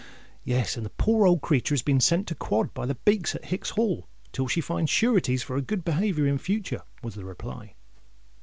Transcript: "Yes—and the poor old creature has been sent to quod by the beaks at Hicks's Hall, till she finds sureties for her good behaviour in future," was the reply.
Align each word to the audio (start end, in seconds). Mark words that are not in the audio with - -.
"Yes—and 0.43 0.83
the 0.83 0.89
poor 0.89 1.27
old 1.27 1.41
creature 1.41 1.75
has 1.75 1.83
been 1.83 1.99
sent 1.99 2.27
to 2.27 2.33
quod 2.33 2.73
by 2.73 2.87
the 2.87 2.95
beaks 3.05 3.35
at 3.35 3.45
Hicks's 3.45 3.75
Hall, 3.75 4.07
till 4.31 4.47
she 4.47 4.59
finds 4.59 4.89
sureties 4.89 5.43
for 5.43 5.55
her 5.57 5.61
good 5.61 5.83
behaviour 5.83 6.25
in 6.25 6.39
future," 6.39 6.81
was 7.03 7.13
the 7.13 7.23
reply. 7.23 7.75